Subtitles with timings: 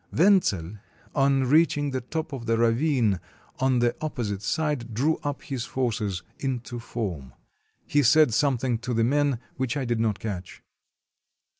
[0.11, 0.79] Wentzel,
[1.13, 3.19] on reaching the top of the ravine
[3.59, 7.33] on the op posite side, drew up his forces into form.
[7.85, 10.63] He said some thing to the men, which I did not catch.